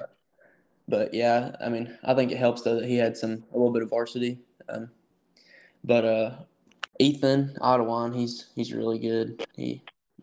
[0.86, 3.72] But yeah, I mean, I think it helps though that he had some a little
[3.72, 4.38] bit of varsity.
[4.68, 4.90] Um,
[5.82, 6.30] but uh,
[6.98, 9.44] Ethan Ottawa, he's he's really good.
[9.56, 9.82] He,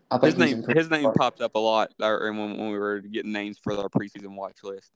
[0.09, 3.31] I think his name his name popped up a lot when when we were getting
[3.31, 4.91] names for our preseason watch list.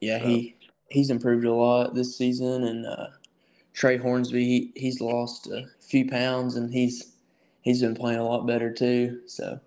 [0.00, 0.26] Yeah, so.
[0.26, 0.56] he
[0.90, 3.06] he's improved a lot this season, and uh,
[3.72, 7.14] Trey Hornsby, he, he's lost a few pounds and he's
[7.62, 9.20] he's been playing a lot better too.
[9.26, 9.60] So,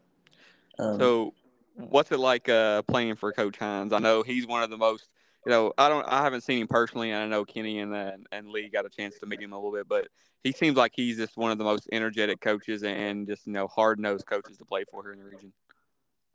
[0.79, 1.34] um, so
[1.75, 3.93] what's it like uh, playing for Coach Hines?
[3.93, 5.08] I know he's one of the most.
[5.45, 6.06] You know, I don't.
[6.08, 8.89] I haven't seen him personally, and I know Kenny and uh, and Lee got a
[8.89, 10.08] chance to meet him a little bit, but
[10.43, 13.67] he seems like he's just one of the most energetic coaches and just you know
[13.67, 15.51] hard nosed coaches to play for here in the region.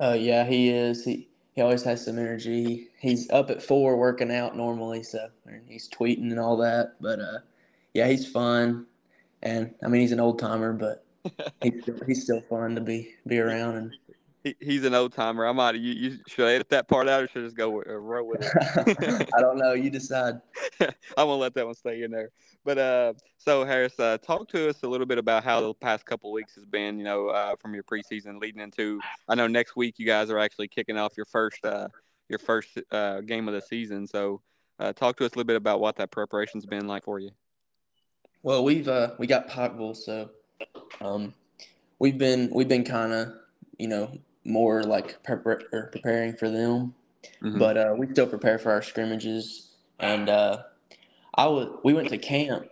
[0.01, 1.05] Uh, yeah, he is.
[1.05, 2.89] He he always has some energy.
[3.01, 5.29] He's up at four working out normally, so
[5.67, 6.97] he's tweeting and all that.
[7.01, 7.39] But uh,
[7.95, 8.87] yeah, he's fun,
[9.43, 11.05] and I mean he's an old timer, but
[11.63, 13.97] he's still, he's still fun to be be around and.
[14.45, 15.47] He, he's an old timer.
[15.47, 17.71] I might you, you should I edit that part out or should I just go
[17.71, 19.29] with, uh, roll with it?
[19.37, 19.73] I don't know.
[19.73, 20.41] You decide.
[20.81, 22.31] I'm gonna let that one stay in there.
[22.65, 26.07] But uh, so Harris, uh, talk to us a little bit about how the past
[26.07, 26.99] couple weeks has been.
[26.99, 29.01] You know, uh, from your preseason leading into.
[29.29, 31.89] I know next week you guys are actually kicking off your first uh,
[32.29, 34.07] your first uh, game of the season.
[34.07, 34.41] So,
[34.79, 37.31] uh, talk to us a little bit about what that preparation's been like for you.
[38.45, 40.31] Well, we've uh, we got Pikeville, so
[41.01, 41.35] um,
[41.99, 43.33] we've been we've been kind of
[43.79, 44.19] you know,
[44.49, 46.95] more like prepar- preparing for them.
[47.43, 47.59] Mm-hmm.
[47.59, 50.63] But uh, we still prepare for our scrimmages, and uh,
[51.35, 52.67] I was we went to camp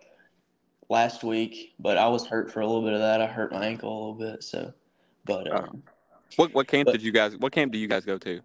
[0.89, 3.21] last week, but I was hurt for a little bit of that.
[3.21, 4.73] I hurt my ankle a little bit, so.
[5.25, 5.57] But oh.
[5.57, 5.83] um,
[6.37, 7.37] what what camp but, did you guys?
[7.37, 8.41] What camp do you guys go to?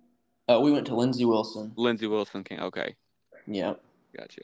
[0.50, 1.72] Uh, we went to Lindsey Wilson.
[1.76, 2.64] Lindsey Wilson camp.
[2.64, 2.96] Okay.
[3.48, 3.74] Yeah.
[4.18, 4.42] Gotcha.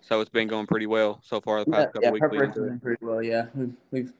[0.00, 2.26] So it's been going pretty well so far the past yeah, couple yeah, weeks.
[2.28, 3.22] Preparation's pretty well.
[3.22, 4.12] Yeah, we've we've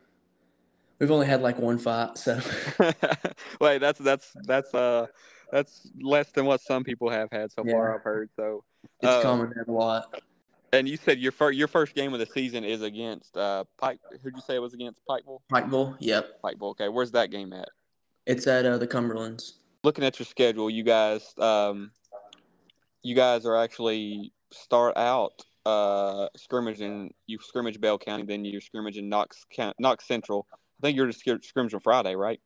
[1.00, 2.40] we've only had like one fight, so.
[3.60, 5.06] Wait, that's that's that's uh
[5.50, 7.72] that's less than what some people have had so yeah.
[7.72, 7.94] far.
[7.94, 8.62] I've heard so.
[9.00, 10.22] It's uh, common a lot.
[10.72, 13.98] And you said your first your first game of the season is against uh Pike.
[14.22, 15.40] Who'd you say it was against Pikeville?
[15.52, 15.96] Pikeville.
[15.98, 16.42] Yep.
[16.44, 16.70] Pikeville.
[16.70, 17.68] Okay, where's that game at?
[18.26, 19.54] It's at uh, the Cumberlands.
[19.82, 21.90] Looking at your schedule, you guys, um,
[23.02, 25.32] you guys are actually start out
[25.66, 27.12] uh scrimmaging.
[27.26, 29.44] You scrimmage Bell County, then you scrimmage in Knox
[29.78, 30.46] Knox Central.
[30.80, 32.40] I think you're just scrimmage on Friday, right?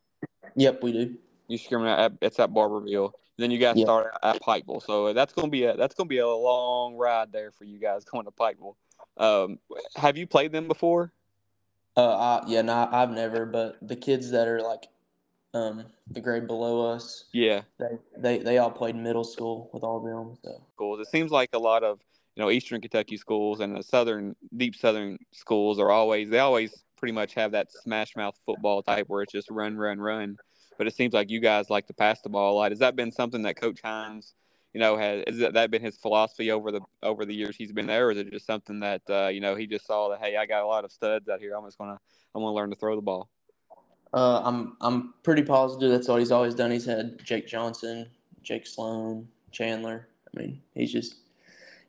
[0.57, 1.17] Yep, we do.
[1.47, 3.13] You scrimmage at it's at Barbourville.
[3.37, 3.87] Then you guys yep.
[3.87, 4.83] start at Pikeville.
[4.83, 8.05] So that's gonna be a that's gonna be a long ride there for you guys
[8.05, 8.75] going to Pikeville.
[9.17, 9.59] Um,
[9.97, 11.13] have you played them before?
[11.97, 13.47] Uh, I, yeah, no, I've never.
[13.47, 14.89] But the kids that are like,
[15.53, 19.99] um, the grade below us, yeah, they they, they all played middle school with all
[19.99, 20.37] of them.
[20.43, 21.01] So schools.
[21.01, 22.01] It seems like a lot of
[22.35, 26.84] you know Eastern Kentucky schools and the southern deep southern schools are always they always
[26.97, 30.37] pretty much have that smash mouth football type where it's just run, run, run
[30.79, 32.73] but it seems like you guys like to pass the ball a lot.
[32.73, 34.35] Has that been something that Coach Hines,
[34.73, 37.73] you know, has is that, that been his philosophy over the over the years he's
[37.73, 40.21] been there, or is it just something that uh, you know he just saw that
[40.21, 41.55] hey, I got a lot of studs out here.
[41.55, 41.99] I'm just gonna
[42.35, 43.29] I'm gonna learn to throw the ball.
[44.13, 46.71] Uh, I'm I'm pretty positive that's what he's always done.
[46.71, 48.09] He's had Jake Johnson,
[48.43, 50.09] Jake Sloan, Chandler.
[50.35, 51.17] I mean, he's just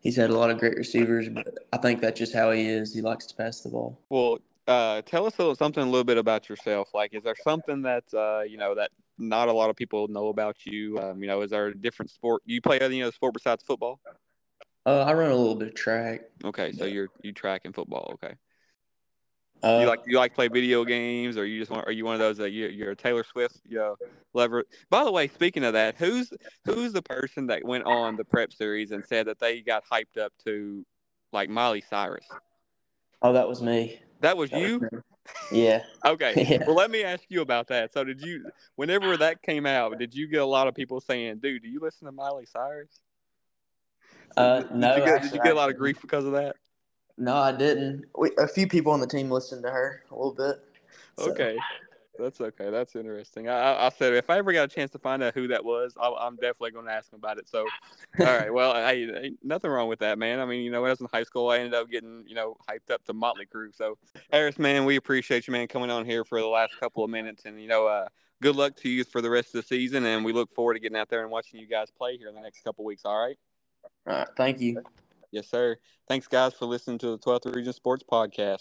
[0.02, 2.94] he's had a lot of great receivers, but I think that's just how he is.
[2.94, 4.00] He likes to pass the ball.
[4.10, 6.90] Well, uh, tell us a little, something a little bit about yourself.
[6.94, 10.30] Like, is there something that uh, you know that not a lot of people know
[10.30, 10.98] about you?
[11.00, 12.80] Um, you know, is there a different sport you play?
[12.80, 14.00] Any other sport besides football?
[14.86, 16.22] Uh, I run a little bit of track.
[16.44, 18.12] Okay, so you're you track and football.
[18.16, 18.36] Okay.
[19.64, 21.88] Uh, you like you like play video games, or you just want?
[21.88, 23.62] Are you one of those that you, you're a Taylor Swift?
[23.66, 23.96] You know,
[24.34, 24.66] lever.
[24.90, 26.32] By the way, speaking of that, who's
[26.66, 30.20] who's the person that went on the prep series and said that they got hyped
[30.20, 30.86] up to
[31.32, 32.26] like Miley Cyrus?
[33.22, 34.00] Oh, that was me.
[34.22, 34.88] That was you?
[35.52, 35.84] Yeah.
[36.06, 36.34] okay.
[36.50, 36.64] Yeah.
[36.66, 37.94] Well, let me ask you about that.
[37.94, 38.46] So, did you,
[38.76, 41.80] whenever that came out, did you get a lot of people saying, dude, do you
[41.80, 43.00] listen to Miley Cyrus?
[44.38, 44.96] Uh, no.
[44.96, 46.56] Did you, get, did you get a lot of grief because of that?
[47.18, 48.06] No, I didn't.
[48.18, 50.58] We, a few people on the team listened to her a little bit.
[51.18, 51.32] So.
[51.32, 51.58] Okay.
[52.18, 52.70] That's okay.
[52.70, 53.50] That's interesting.
[53.50, 55.94] I, I said if I ever got a chance to find out who that was,
[56.00, 57.48] I, am definitely going to ask him about it.
[57.48, 57.68] So,
[58.20, 58.54] all right.
[58.54, 60.40] Well, hey, nothing wrong with that, man.
[60.40, 62.36] I mean, you know, when I was in high school, I ended up getting, you
[62.36, 63.76] know, hyped up to Motley Crue.
[63.76, 63.98] So,
[64.32, 67.44] Harris, man, we appreciate you, man, coming on here for the last couple of minutes,
[67.46, 68.08] and you know, uh,
[68.42, 70.80] good luck to you for the rest of the season, and we look forward to
[70.80, 73.04] getting out there and watching you guys play here in the next couple weeks.
[73.06, 73.38] All right.
[74.08, 74.28] All right.
[74.38, 74.82] Thank you.
[75.32, 75.78] Yes, sir.
[76.08, 78.60] Thanks, guys, for listening to the 12th Region Sports Podcast.